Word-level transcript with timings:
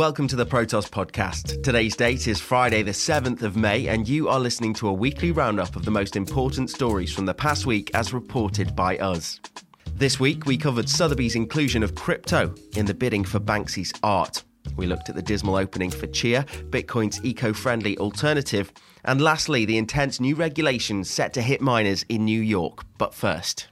Welcome 0.00 0.28
to 0.28 0.36
the 0.36 0.46
Protos 0.46 0.88
podcast. 0.88 1.62
Today's 1.62 1.94
date 1.94 2.26
is 2.26 2.40
Friday, 2.40 2.82
the 2.82 2.90
7th 2.90 3.42
of 3.42 3.54
May, 3.54 3.86
and 3.86 4.08
you 4.08 4.30
are 4.30 4.40
listening 4.40 4.72
to 4.72 4.88
a 4.88 4.92
weekly 4.94 5.30
roundup 5.30 5.76
of 5.76 5.84
the 5.84 5.90
most 5.90 6.16
important 6.16 6.70
stories 6.70 7.12
from 7.12 7.26
the 7.26 7.34
past 7.34 7.66
week 7.66 7.90
as 7.92 8.14
reported 8.14 8.74
by 8.74 8.96
us. 8.96 9.38
This 9.92 10.18
week, 10.18 10.46
we 10.46 10.56
covered 10.56 10.88
Sotheby's 10.88 11.34
inclusion 11.34 11.82
of 11.82 11.96
crypto 11.96 12.54
in 12.76 12.86
the 12.86 12.94
bidding 12.94 13.24
for 13.24 13.40
Banksy's 13.40 13.92
art. 14.02 14.42
We 14.74 14.86
looked 14.86 15.10
at 15.10 15.16
the 15.16 15.22
dismal 15.22 15.56
opening 15.56 15.90
for 15.90 16.06
Chia, 16.06 16.46
Bitcoin's 16.70 17.22
eco 17.22 17.52
friendly 17.52 17.98
alternative. 17.98 18.72
And 19.04 19.20
lastly, 19.20 19.66
the 19.66 19.76
intense 19.76 20.18
new 20.18 20.34
regulations 20.34 21.10
set 21.10 21.34
to 21.34 21.42
hit 21.42 21.60
miners 21.60 22.06
in 22.08 22.24
New 22.24 22.40
York. 22.40 22.84
But 22.96 23.12
first, 23.12 23.68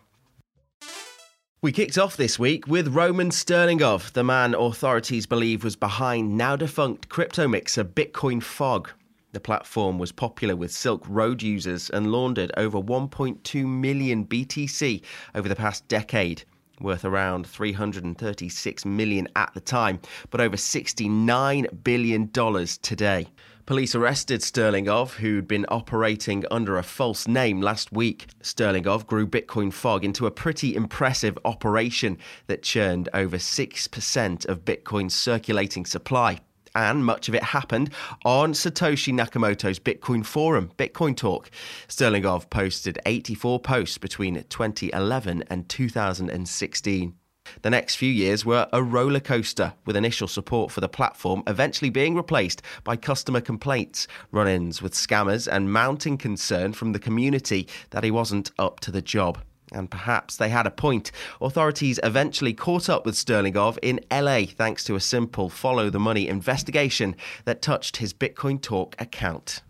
we 1.61 1.73
kicked 1.73 1.99
off 1.99 2.17
this 2.17 2.39
week 2.39 2.69
with 2.69 2.95
Roman 2.95 3.31
Sterlingov, 3.31 4.13
the 4.13 4.23
man 4.23 4.55
authorities 4.55 5.27
believe 5.27 5.65
was 5.65 5.75
behind 5.75 6.37
now 6.37 6.55
defunct 6.55 7.09
crypto 7.09 7.49
mixer 7.49 7.83
Bitcoin 7.83 8.41
Fog. 8.41 8.91
The 9.33 9.41
platform 9.41 9.99
was 9.99 10.13
popular 10.13 10.55
with 10.55 10.71
Silk 10.71 11.05
Road 11.09 11.43
users 11.43 11.91
and 11.91 12.13
laundered 12.13 12.53
over 12.57 12.81
1.2 12.81 13.67
million 13.67 14.25
BTC 14.25 15.03
over 15.35 15.49
the 15.49 15.57
past 15.57 15.89
decade, 15.89 16.45
worth 16.81 17.05
around 17.05 17.45
336 17.49 18.85
million 18.85 19.27
at 19.35 19.53
the 19.53 19.61
time, 19.61 19.99
but 20.31 20.41
over 20.41 20.57
69 20.57 21.67
billion 21.83 22.31
dollars 22.31 22.79
today. 22.79 23.27
Police 23.69 23.95
arrested 23.95 24.41
Sterlingov, 24.41 25.17
who'd 25.17 25.47
been 25.47 25.67
operating 25.69 26.43
under 26.51 26.79
a 26.79 26.83
false 26.83 27.29
name 27.29 27.61
last 27.61 27.93
week. 27.93 28.29
Sterlingov 28.43 29.07
grew 29.07 29.27
Bitcoin 29.27 29.71
Fog 29.71 30.07
into 30.07 30.25
a 30.25 30.31
pretty 30.31 30.75
impressive 30.75 31.39
operation 31.45 32.17
that 32.47 32.63
churned 32.63 33.11
over 33.13 33.37
6% 33.37 34.49
of 34.49 34.65
Bitcoin's 34.65 35.15
circulating 35.15 35.85
supply. 35.85 36.39
And 36.75 37.05
much 37.05 37.29
of 37.29 37.35
it 37.35 37.43
happened 37.43 37.91
on 38.25 38.55
Satoshi 38.55 39.13
Nakamoto's 39.13 39.79
Bitcoin 39.79 40.25
forum, 40.25 40.71
Bitcoin 40.79 41.15
Talk. 41.15 41.51
Sterlingov 41.89 42.49
posted 42.49 42.99
84 43.05 43.61
posts 43.61 43.99
between 43.99 44.43
2011 44.49 45.45
and 45.51 45.69
2016. 45.69 47.15
The 47.63 47.71
next 47.71 47.97
few 47.97 48.11
years 48.11 48.45
were 48.45 48.69
a 48.73 48.83
roller 48.83 49.21
coaster, 49.21 49.75
with 49.85 49.97
initial 49.97 50.29
support 50.29 50.71
for 50.71 50.81
the 50.81 50.89
platform 50.89 51.43
eventually 51.47 51.91
being 51.91 52.15
replaced 52.15 52.63
by 52.85 52.97
customer 52.97 53.41
complaints, 53.41 54.07
run 54.31 54.49
ins 54.49 54.83
with 54.83 54.95
scammers, 54.95 55.49
and 55.51 55.73
mounting 55.73 56.19
concern 56.19 56.73
from 56.73 56.93
the 56.93 56.99
community 56.99 57.69
that 57.91 58.05
he 58.05 58.11
wasn't 58.11 58.51
up 58.59 58.81
to 58.81 58.91
the 58.91 59.03
job. 59.03 59.39
And 59.73 59.91
perhaps 59.91 60.37
they 60.37 60.49
had 60.49 60.67
a 60.67 60.71
point. 60.71 61.13
Authorities 61.41 62.01
eventually 62.03 62.55
caught 62.55 62.89
up 62.89 63.05
with 63.05 63.17
Sterlingov 63.17 63.79
in 63.83 64.01
LA 64.11 64.45
thanks 64.47 64.85
to 64.85 64.95
a 64.95 65.01
simple 65.01 65.49
follow 65.49 65.91
the 65.91 66.01
money 66.01 66.29
investigation 66.29 67.15
that 67.45 67.63
touched 67.63 67.99
his 67.99 68.15
Bitcoin 68.15 68.61
Talk 68.63 68.95
account. 68.99 69.63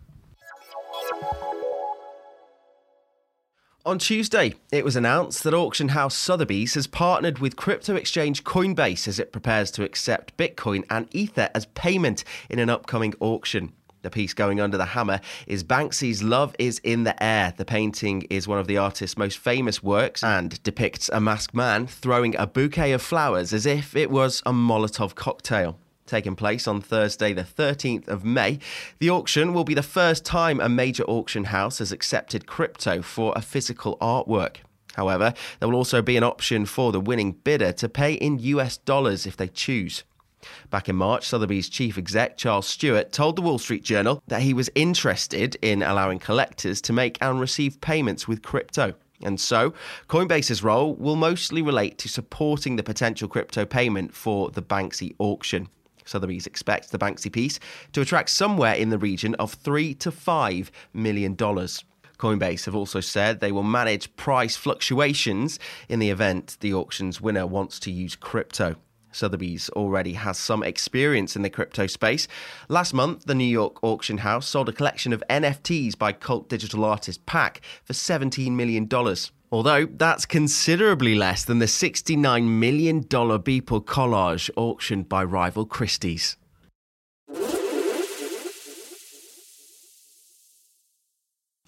On 3.85 3.97
Tuesday, 3.97 4.55
it 4.73 4.83
was 4.83 4.97
announced 4.97 5.43
that 5.43 5.53
auction 5.53 5.89
house 5.89 6.13
Sotheby's 6.13 6.73
has 6.73 6.85
partnered 6.85 7.39
with 7.39 7.55
crypto 7.55 7.95
exchange 7.95 8.43
Coinbase 8.43 9.07
as 9.07 9.19
it 9.19 9.31
prepares 9.31 9.71
to 9.71 9.85
accept 9.85 10.35
Bitcoin 10.35 10.83
and 10.89 11.07
Ether 11.15 11.49
as 11.55 11.65
payment 11.67 12.25
in 12.49 12.59
an 12.59 12.69
upcoming 12.69 13.13
auction. 13.21 13.71
The 14.01 14.09
piece 14.09 14.33
going 14.33 14.59
under 14.59 14.77
the 14.77 14.85
hammer 14.85 15.21
is 15.47 15.63
Banksy's 15.63 16.21
Love 16.21 16.57
is 16.59 16.79
in 16.83 17.05
the 17.05 17.21
Air. 17.23 17.53
The 17.55 17.63
painting 17.63 18.23
is 18.29 18.49
one 18.49 18.59
of 18.59 18.67
the 18.67 18.77
artist's 18.77 19.17
most 19.17 19.37
famous 19.37 19.81
works 19.81 20.25
and 20.25 20.61
depicts 20.61 21.09
a 21.13 21.21
masked 21.21 21.53
man 21.53 21.87
throwing 21.87 22.35
a 22.35 22.47
bouquet 22.47 22.91
of 22.91 23.01
flowers 23.01 23.53
as 23.53 23.65
if 23.65 23.95
it 23.95 24.11
was 24.11 24.43
a 24.45 24.51
Molotov 24.51 25.15
cocktail 25.15 25.79
taking 26.09 26.35
place 26.35 26.67
on 26.67 26.81
Thursday, 26.81 27.31
the 27.33 27.43
13th 27.43 28.07
of 28.07 28.25
May. 28.25 28.59
The 28.99 29.09
auction 29.09 29.53
will 29.53 29.63
be 29.63 29.73
the 29.73 29.83
first 29.83 30.25
time 30.25 30.59
a 30.59 30.67
major 30.67 31.03
auction 31.03 31.45
house 31.45 31.79
has 31.79 31.91
accepted 31.91 32.47
crypto 32.47 33.01
for 33.01 33.33
a 33.35 33.41
physical 33.41 33.97
artwork. 33.99 34.57
However, 34.95 35.33
there 35.59 35.69
will 35.69 35.77
also 35.77 36.01
be 36.01 36.17
an 36.17 36.23
option 36.23 36.65
for 36.65 36.91
the 36.91 36.99
winning 36.99 37.31
bidder 37.31 37.71
to 37.73 37.87
pay 37.87 38.13
in 38.13 38.39
US 38.39 38.77
dollars 38.77 39.25
if 39.25 39.37
they 39.37 39.47
choose. 39.47 40.03
Back 40.69 40.89
in 40.89 40.95
March, 40.95 41.27
Sotheby's 41.27 41.69
chief 41.69 41.97
exec 41.97 42.37
Charles 42.37 42.67
Stewart 42.67 43.11
told 43.11 43.35
the 43.35 43.41
Wall 43.41 43.59
Street 43.59 43.83
Journal 43.83 44.23
that 44.27 44.41
he 44.41 44.53
was 44.53 44.69
interested 44.75 45.57
in 45.61 45.83
allowing 45.83 46.19
collectors 46.19 46.81
to 46.81 46.93
make 46.93 47.17
and 47.21 47.39
receive 47.39 47.81
payments 47.81 48.27
with 48.27 48.41
crypto. 48.41 48.93
And 49.21 49.39
so, 49.39 49.73
Coinbase's 50.07 50.63
role 50.63 50.95
will 50.95 51.17
mostly 51.17 51.61
relate 51.61 51.97
to 51.99 52.07
supporting 52.07 52.77
the 52.77 52.83
potential 52.83 53.27
crypto 53.27 53.65
payment 53.65 54.13
for 54.13 54.49
the 54.49 54.61
Banksy 54.61 55.13
auction. 55.19 55.67
Sotheby's 56.09 56.47
expects 56.47 56.89
the 56.89 56.97
Banksy 56.97 57.31
piece 57.31 57.59
to 57.93 58.01
attract 58.01 58.29
somewhere 58.29 58.73
in 58.73 58.89
the 58.89 58.97
region 58.97 59.35
of 59.35 59.53
three 59.53 59.93
to 59.95 60.11
five 60.11 60.71
million 60.93 61.35
dollars. 61.35 61.83
Coinbase 62.17 62.65
have 62.65 62.75
also 62.75 62.99
said 62.99 63.39
they 63.39 63.51
will 63.51 63.63
manage 63.63 64.13
price 64.17 64.57
fluctuations 64.57 65.57
in 65.87 65.99
the 65.99 66.09
event 66.09 66.57
the 66.59 66.73
auction's 66.73 67.21
winner 67.21 67.47
wants 67.47 67.79
to 67.79 67.91
use 67.91 68.15
crypto. 68.15 68.75
Sotheby's 69.11 69.69
already 69.69 70.13
has 70.13 70.37
some 70.37 70.61
experience 70.61 71.35
in 71.35 71.41
the 71.41 71.49
crypto 71.49 71.87
space. 71.87 72.27
Last 72.67 72.93
month, 72.93 73.25
the 73.25 73.35
New 73.35 73.45
York 73.45 73.83
auction 73.83 74.19
house 74.19 74.47
sold 74.47 74.69
a 74.69 74.73
collection 74.73 75.13
of 75.13 75.23
NFTs 75.29 75.97
by 75.97 76.11
cult 76.11 76.49
digital 76.49 76.85
artist 76.85 77.25
Pak 77.25 77.61
for 77.83 77.93
$17 77.93 78.51
million. 78.51 78.87
Although 79.51 79.87
that's 79.87 80.25
considerably 80.25 81.15
less 81.15 81.43
than 81.43 81.59
the 81.59 81.65
$69 81.65 82.47
million 82.47 83.03
Beeple 83.03 83.83
collage 83.83 84.49
auctioned 84.55 85.09
by 85.09 85.23
rival 85.23 85.65
Christie's. 85.65 86.37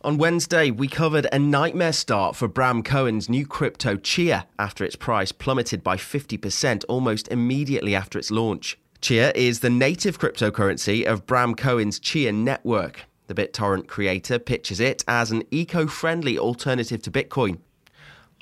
On 0.03 0.17
Wednesday, 0.17 0.71
we 0.71 0.87
covered 0.87 1.27
a 1.31 1.37
nightmare 1.37 1.93
start 1.93 2.35
for 2.35 2.47
Bram 2.47 2.81
Cohen's 2.81 3.29
new 3.29 3.45
crypto 3.45 3.97
Chia 3.97 4.47
after 4.57 4.83
its 4.83 4.95
price 4.95 5.31
plummeted 5.31 5.83
by 5.83 5.95
50% 5.95 6.83
almost 6.89 7.27
immediately 7.27 7.93
after 7.93 8.17
its 8.17 8.31
launch. 8.31 8.79
Chia 8.99 9.31
is 9.35 9.59
the 9.59 9.69
native 9.69 10.19
cryptocurrency 10.19 11.03
of 11.03 11.27
Bram 11.27 11.53
Cohen's 11.53 11.99
Chia 11.99 12.31
network. 12.31 13.05
The 13.27 13.35
BitTorrent 13.35 13.87
creator 13.87 14.39
pitches 14.39 14.79
it 14.79 15.03
as 15.07 15.31
an 15.31 15.43
eco 15.51 15.85
friendly 15.85 16.37
alternative 16.37 17.01
to 17.03 17.11
Bitcoin. 17.11 17.59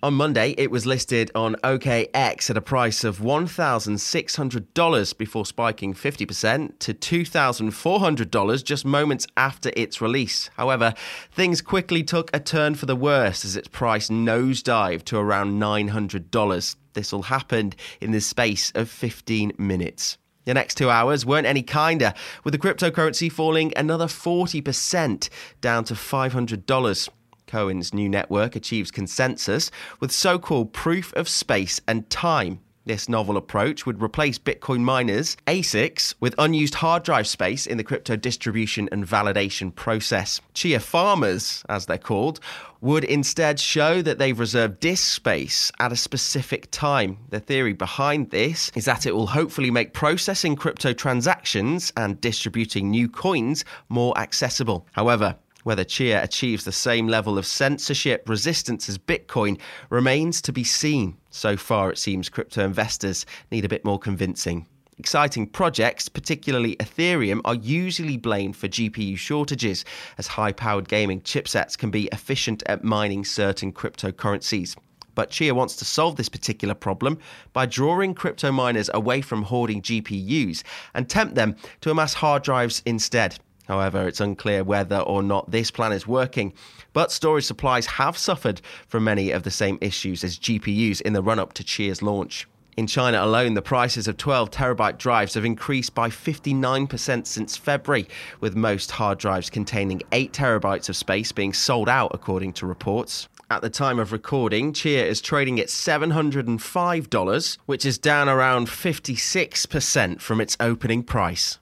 On 0.01 0.13
Monday, 0.13 0.55
it 0.57 0.71
was 0.71 0.85
listed 0.85 1.29
on 1.35 1.55
OKX 1.55 2.49
at 2.49 2.55
a 2.55 2.61
price 2.61 3.03
of 3.03 3.17
$1,600 3.17 5.17
before 5.17 5.45
spiking 5.45 5.93
50% 5.93 6.79
to 6.79 6.93
$2,400 6.93 8.63
just 8.63 8.85
moments 8.85 9.27
after 9.35 9.71
its 9.75 9.99
release. 9.99 10.49
However, 10.55 10.93
things 11.33 11.61
quickly 11.61 12.01
took 12.01 12.33
a 12.33 12.39
turn 12.39 12.75
for 12.75 12.85
the 12.85 12.95
worse 12.95 13.43
as 13.43 13.57
its 13.57 13.67
price 13.67 14.07
nosedived 14.07 15.03
to 15.03 15.17
around 15.17 15.59
$900. 15.59 16.75
This 16.93 17.11
all 17.11 17.23
happened 17.23 17.75
in 17.99 18.11
the 18.11 18.21
space 18.21 18.71
of 18.75 18.89
15 18.89 19.51
minutes. 19.57 20.17
The 20.45 20.53
next 20.53 20.75
two 20.75 20.89
hours 20.89 21.25
weren't 21.25 21.45
any 21.45 21.61
kinder, 21.61 22.13
with 22.45 22.53
the 22.53 22.57
cryptocurrency 22.57 23.29
falling 23.29 23.73
another 23.75 24.07
40% 24.07 25.27
down 25.59 25.83
to 25.83 25.93
$500. 25.93 27.09
Cohen's 27.49 27.93
new 27.93 28.07
network 28.07 28.55
achieves 28.55 28.91
consensus 28.91 29.71
with 29.99 30.11
so 30.11 30.37
called 30.37 30.71
proof 30.71 31.11
of 31.13 31.27
space 31.27 31.81
and 31.87 32.09
time. 32.09 32.59
This 32.85 33.09
novel 33.09 33.37
approach 33.37 33.85
would 33.85 34.01
replace 34.01 34.39
Bitcoin 34.39 34.79
miners, 34.79 35.37
ASICs, 35.45 36.15
with 36.19 36.33
unused 36.39 36.73
hard 36.73 37.03
drive 37.03 37.27
space 37.27 37.67
in 37.67 37.77
the 37.77 37.83
crypto 37.83 38.15
distribution 38.15 38.89
and 38.91 39.05
validation 39.05 39.75
process. 39.75 40.41
Chia 40.55 40.79
farmers, 40.79 41.63
as 41.69 41.85
they're 41.85 41.99
called, 41.99 42.39
would 42.81 43.03
instead 43.03 43.59
show 43.59 44.01
that 44.01 44.17
they've 44.17 44.39
reserved 44.39 44.79
disk 44.79 45.13
space 45.13 45.71
at 45.79 45.91
a 45.91 45.95
specific 45.95 46.71
time. 46.71 47.17
The 47.29 47.39
theory 47.39 47.73
behind 47.73 48.31
this 48.31 48.71
is 48.73 48.85
that 48.85 49.05
it 49.05 49.13
will 49.13 49.27
hopefully 49.27 49.69
make 49.69 49.93
processing 49.93 50.55
crypto 50.55 50.93
transactions 50.93 51.93
and 51.95 52.19
distributing 52.19 52.89
new 52.89 53.07
coins 53.07 53.65
more 53.89 54.17
accessible. 54.17 54.87
However, 54.93 55.35
whether 55.63 55.83
Chia 55.83 56.23
achieves 56.23 56.63
the 56.63 56.71
same 56.71 57.07
level 57.07 57.37
of 57.37 57.45
censorship 57.45 58.27
resistance 58.27 58.89
as 58.89 58.97
Bitcoin 58.97 59.59
remains 59.89 60.41
to 60.41 60.53
be 60.53 60.63
seen. 60.63 61.17
So 61.29 61.57
far, 61.57 61.91
it 61.91 61.97
seems 61.97 62.29
crypto 62.29 62.65
investors 62.65 63.25
need 63.51 63.65
a 63.65 63.69
bit 63.69 63.85
more 63.85 63.99
convincing. 63.99 64.67
Exciting 64.97 65.47
projects, 65.47 66.09
particularly 66.09 66.75
Ethereum, 66.75 67.39
are 67.45 67.55
usually 67.55 68.17
blamed 68.17 68.57
for 68.57 68.67
GPU 68.67 69.17
shortages, 69.17 69.85
as 70.17 70.27
high 70.27 70.51
powered 70.51 70.89
gaming 70.89 71.21
chipsets 71.21 71.77
can 71.77 71.89
be 71.89 72.09
efficient 72.11 72.61
at 72.65 72.83
mining 72.83 73.23
certain 73.23 73.71
cryptocurrencies. 73.71 74.75
But 75.15 75.29
Chia 75.29 75.55
wants 75.55 75.77
to 75.77 75.85
solve 75.85 76.17
this 76.17 76.29
particular 76.29 76.73
problem 76.73 77.17
by 77.53 77.65
drawing 77.65 78.13
crypto 78.13 78.51
miners 78.51 78.89
away 78.93 79.21
from 79.21 79.43
hoarding 79.43 79.81
GPUs 79.81 80.63
and 80.93 81.09
tempt 81.09 81.35
them 81.35 81.55
to 81.81 81.91
amass 81.91 82.13
hard 82.13 82.43
drives 82.43 82.81
instead. 82.85 83.39
However, 83.69 84.07
it's 84.07 84.19
unclear 84.19 84.63
whether 84.63 84.97
or 84.97 85.21
not 85.21 85.51
this 85.51 85.69
plan 85.69 85.93
is 85.93 86.07
working. 86.07 86.53
But 86.91 87.11
storage 87.11 87.45
supplies 87.45 87.85
have 87.85 88.17
suffered 88.17 88.61
from 88.87 89.03
many 89.03 89.29
of 89.29 89.43
the 89.43 89.51
same 89.51 89.77
issues 89.79 90.23
as 90.23 90.39
GPUs 90.39 91.01
in 91.01 91.13
the 91.13 91.21
run 91.21 91.37
up 91.37 91.53
to 91.53 91.63
Chia's 91.63 92.01
launch. 92.01 92.47
In 92.77 92.87
China 92.87 93.23
alone, 93.23 93.53
the 93.53 93.61
prices 93.61 94.07
of 94.07 94.17
12 94.17 94.49
terabyte 94.49 94.97
drives 94.97 95.35
have 95.35 95.45
increased 95.45 95.93
by 95.93 96.09
59% 96.09 97.27
since 97.27 97.57
February, 97.57 98.07
with 98.39 98.55
most 98.55 98.89
hard 98.89 99.19
drives 99.19 99.51
containing 99.51 100.01
8 100.11 100.33
terabytes 100.33 100.89
of 100.89 100.95
space 100.95 101.31
being 101.31 101.53
sold 101.53 101.89
out, 101.89 102.09
according 102.13 102.53
to 102.53 102.65
reports. 102.65 103.27
At 103.51 103.61
the 103.61 103.69
time 103.69 103.99
of 103.99 104.11
recording, 104.11 104.73
Chia 104.73 105.05
is 105.05 105.21
trading 105.21 105.59
at 105.59 105.67
$705, 105.67 107.57
which 107.67 107.85
is 107.85 107.99
down 107.99 108.29
around 108.29 108.67
56% 108.67 110.21
from 110.21 110.41
its 110.41 110.57
opening 110.59 111.03
price. 111.03 111.59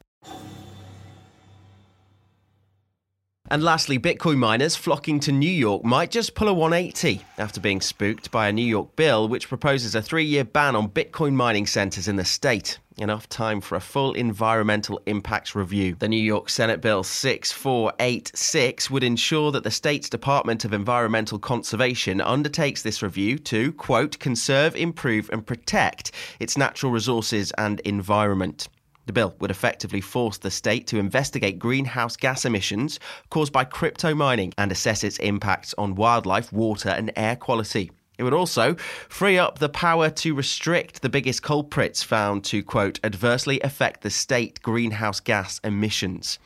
And 3.50 3.64
lastly, 3.64 3.98
Bitcoin 3.98 4.38
miners 4.40 4.76
flocking 4.76 5.22
to 5.22 5.32
New 5.32 5.50
York 5.50 5.86
might 5.86 6.12
just 6.12 6.36
pull 6.36 6.50
a 6.50 6.54
180 6.54 7.22
after 7.38 7.62
being 7.62 7.80
spooked 7.80 8.30
by 8.30 8.50
a 8.50 8.52
New 8.52 8.66
York 8.66 8.98
bill 8.98 9.30
which 9.30 9.48
proposes 9.48 9.96
a 9.96 10.02
three 10.02 10.26
year 10.26 10.44
ban 10.44 10.76
on 10.76 10.90
Bitcoin 10.90 11.34
mining 11.34 11.66
centers 11.66 12.10
in 12.10 12.18
the 12.18 12.26
state. 12.26 12.78
Enough 12.98 13.30
time 13.30 13.62
for 13.62 13.76
a 13.76 13.80
full 13.80 14.12
environmental 14.14 15.00
impacts 15.06 15.56
review. 15.56 15.96
The 15.98 16.10
New 16.10 16.22
York 16.22 16.50
Senate 16.50 16.82
Bill 16.82 17.04
6486 17.04 18.90
would 18.90 19.04
ensure 19.04 19.52
that 19.54 19.64
the 19.64 19.72
state's 19.72 20.10
Department 20.10 20.66
of 20.66 20.74
Environmental 20.74 21.40
Conservation 21.40 22.20
undertakes 22.20 22.82
this 22.82 23.02
review 23.02 23.38
to, 23.40 23.72
quote, 23.74 24.20
conserve, 24.20 24.76
improve, 24.76 25.30
and 25.32 25.46
protect 25.46 26.12
its 26.42 26.58
natural 26.58 26.92
resources 26.92 27.52
and 27.52 27.80
environment. 27.82 28.68
The 29.08 29.14
bill 29.14 29.36
would 29.40 29.52
effectively 29.52 30.02
force 30.02 30.38
the 30.38 30.52
state 30.52 30.86
to 30.88 31.00
investigate 31.00 31.58
greenhouse 31.58 32.18
gas 32.18 32.44
emissions 32.44 33.00
caused 33.30 33.54
by 33.54 33.64
crypto 33.64 34.14
mining 34.14 34.54
and 34.58 34.70
assess 34.70 35.02
its 35.02 35.18
impacts 35.20 35.74
on 35.78 35.96
wildlife, 35.96 36.52
water, 36.52 36.90
and 36.90 37.12
air 37.16 37.38
quality. 37.38 37.90
It 38.18 38.24
would 38.24 38.34
also 38.34 38.76
free 39.08 39.38
up 39.38 39.60
the 39.60 39.70
power 39.70 40.10
to 40.10 40.36
restrict 40.36 41.02
the 41.02 41.10
biggest 41.10 41.42
culprits 41.42 42.04
found 42.04 42.44
to, 42.46 42.62
quote, 42.62 43.00
adversely 43.02 43.62
affect 43.62 44.02
the 44.02 44.10
state 44.10 44.62
greenhouse 44.62 45.22
gas 45.22 45.60
emissions. 45.64 46.38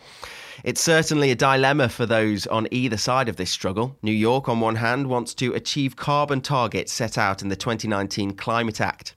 It's 0.63 0.81
certainly 0.81 1.31
a 1.31 1.35
dilemma 1.35 1.89
for 1.89 2.05
those 2.05 2.45
on 2.45 2.67
either 2.69 2.97
side 2.97 3.27
of 3.27 3.37
this 3.37 3.49
struggle. 3.49 3.97
New 4.03 4.11
York, 4.11 4.47
on 4.47 4.59
one 4.59 4.75
hand, 4.75 5.07
wants 5.07 5.33
to 5.35 5.55
achieve 5.55 5.95
carbon 5.95 6.41
targets 6.41 6.93
set 6.93 7.17
out 7.17 7.41
in 7.41 7.49
the 7.49 7.55
2019 7.55 8.35
Climate 8.35 8.79
Act. 8.79 9.15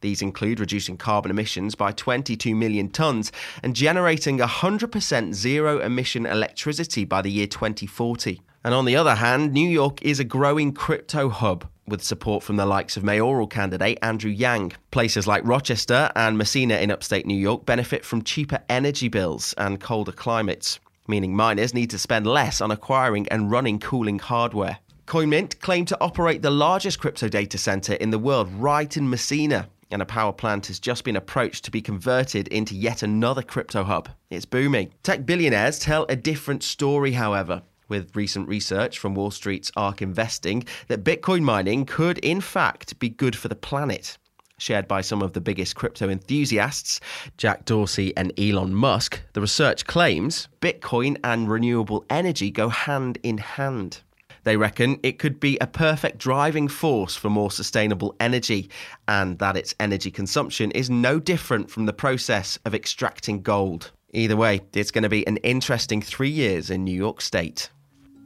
These 0.00 0.22
include 0.22 0.60
reducing 0.60 0.96
carbon 0.96 1.30
emissions 1.30 1.74
by 1.74 1.92
22 1.92 2.54
million 2.54 2.88
tonnes 2.88 3.30
and 3.62 3.74
generating 3.76 4.38
100% 4.38 5.34
zero 5.34 5.80
emission 5.80 6.26
electricity 6.26 7.04
by 7.04 7.22
the 7.22 7.30
year 7.30 7.46
2040. 7.46 8.42
And 8.62 8.74
on 8.74 8.84
the 8.84 8.96
other 8.96 9.14
hand, 9.14 9.52
New 9.52 9.68
York 9.68 10.02
is 10.02 10.20
a 10.20 10.24
growing 10.24 10.72
crypto 10.72 11.30
hub 11.30 11.66
with 11.86 12.02
support 12.02 12.42
from 12.42 12.56
the 12.56 12.66
likes 12.66 12.96
of 12.96 13.04
mayoral 13.04 13.46
candidate 13.46 13.98
Andrew 14.02 14.30
Yang. 14.30 14.72
Places 14.90 15.26
like 15.26 15.46
Rochester 15.46 16.10
and 16.14 16.38
Massena 16.38 16.76
in 16.76 16.90
upstate 16.90 17.26
New 17.26 17.38
York 17.38 17.66
benefit 17.66 18.04
from 18.04 18.22
cheaper 18.22 18.60
energy 18.68 19.08
bills 19.08 19.54
and 19.58 19.80
colder 19.80 20.12
climates, 20.12 20.78
meaning 21.08 21.34
miners 21.34 21.74
need 21.74 21.90
to 21.90 21.98
spend 21.98 22.26
less 22.26 22.60
on 22.60 22.70
acquiring 22.70 23.28
and 23.28 23.50
running 23.50 23.78
cooling 23.78 24.18
hardware. 24.18 24.78
CoinMint 25.10 25.58
claimed 25.58 25.88
to 25.88 26.00
operate 26.00 26.40
the 26.40 26.52
largest 26.52 27.00
crypto 27.00 27.28
data 27.28 27.58
center 27.58 27.94
in 27.94 28.10
the 28.10 28.18
world 28.18 28.48
right 28.52 28.96
in 28.96 29.10
Massena, 29.10 29.68
and 29.90 30.00
a 30.00 30.06
power 30.06 30.32
plant 30.32 30.68
has 30.68 30.78
just 30.78 31.02
been 31.02 31.16
approached 31.16 31.64
to 31.64 31.72
be 31.72 31.82
converted 31.82 32.46
into 32.46 32.76
yet 32.76 33.02
another 33.02 33.42
crypto 33.42 33.82
hub. 33.82 34.08
It's 34.30 34.44
booming. 34.44 34.92
Tech 35.02 35.26
billionaires 35.26 35.80
tell 35.80 36.06
a 36.08 36.14
different 36.14 36.62
story, 36.62 37.10
however. 37.10 37.62
With 37.88 38.14
recent 38.14 38.46
research 38.46 39.00
from 39.00 39.16
Wall 39.16 39.32
Street's 39.32 39.72
ARK 39.76 40.00
Investing, 40.00 40.64
that 40.86 41.02
Bitcoin 41.02 41.42
mining 41.42 41.86
could, 41.86 42.18
in 42.18 42.40
fact, 42.40 42.96
be 43.00 43.08
good 43.08 43.34
for 43.34 43.48
the 43.48 43.56
planet 43.56 44.16
shared 44.58 44.86
by 44.86 45.00
some 45.00 45.22
of 45.22 45.32
the 45.32 45.40
biggest 45.40 45.74
crypto 45.74 46.10
enthusiasts, 46.10 47.00
Jack 47.38 47.64
Dorsey 47.64 48.14
and 48.14 48.30
Elon 48.38 48.74
Musk, 48.74 49.22
the 49.32 49.40
research 49.40 49.86
claims 49.86 50.48
Bitcoin 50.60 51.16
and 51.24 51.48
renewable 51.48 52.04
energy 52.10 52.50
go 52.50 52.68
hand 52.68 53.16
in 53.22 53.38
hand. 53.38 54.02
They 54.44 54.56
reckon 54.56 54.98
it 55.02 55.18
could 55.18 55.38
be 55.38 55.58
a 55.58 55.66
perfect 55.66 56.18
driving 56.18 56.68
force 56.68 57.16
for 57.16 57.28
more 57.30 57.50
sustainable 57.50 58.14
energy, 58.20 58.70
and 59.06 59.38
that 59.38 59.56
its 59.56 59.74
energy 59.78 60.10
consumption 60.10 60.70
is 60.70 60.88
no 60.88 61.20
different 61.20 61.70
from 61.70 61.86
the 61.86 61.92
process 61.92 62.58
of 62.64 62.74
extracting 62.74 63.42
gold. 63.42 63.92
Either 64.12 64.36
way, 64.36 64.60
it's 64.72 64.90
going 64.90 65.02
to 65.02 65.08
be 65.08 65.26
an 65.26 65.36
interesting 65.38 66.02
three 66.02 66.30
years 66.30 66.70
in 66.70 66.84
New 66.84 66.96
York 66.96 67.20
State. 67.20 67.70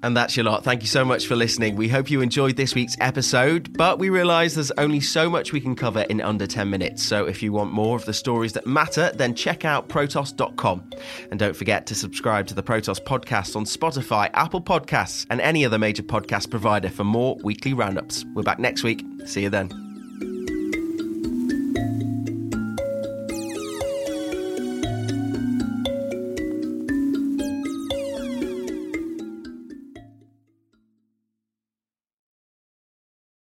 And 0.04 0.14
that's 0.14 0.36
your 0.36 0.44
lot. 0.44 0.64
Thank 0.64 0.82
you 0.82 0.86
so 0.86 1.02
much 1.02 1.26
for 1.26 1.34
listening. 1.34 1.76
We 1.76 1.88
hope 1.88 2.10
you 2.10 2.20
enjoyed 2.20 2.56
this 2.56 2.74
week's 2.74 2.94
episode, 3.00 3.74
but 3.78 3.98
we 3.98 4.10
realise 4.10 4.54
there's 4.54 4.70
only 4.72 5.00
so 5.00 5.30
much 5.30 5.50
we 5.50 5.62
can 5.62 5.74
cover 5.74 6.02
in 6.02 6.20
under 6.20 6.46
10 6.46 6.68
minutes. 6.68 7.02
So 7.02 7.24
if 7.24 7.42
you 7.42 7.54
want 7.54 7.72
more 7.72 7.96
of 7.96 8.04
the 8.04 8.12
stories 8.12 8.52
that 8.52 8.66
matter, 8.66 9.10
then 9.14 9.34
check 9.34 9.64
out 9.64 9.88
Protos.com. 9.88 10.90
And 11.30 11.40
don't 11.40 11.56
forget 11.56 11.86
to 11.86 11.94
subscribe 11.94 12.46
to 12.48 12.54
the 12.54 12.62
Protos 12.62 13.02
podcast 13.02 13.56
on 13.56 13.64
Spotify, 13.64 14.28
Apple 14.34 14.60
Podcasts, 14.60 15.24
and 15.30 15.40
any 15.40 15.64
other 15.64 15.78
major 15.78 16.02
podcast 16.02 16.50
provider 16.50 16.90
for 16.90 17.04
more 17.04 17.38
weekly 17.42 17.72
roundups. 17.72 18.26
We're 18.34 18.42
back 18.42 18.58
next 18.58 18.82
week. 18.82 19.02
See 19.24 19.44
you 19.44 19.48
then. 19.48 19.70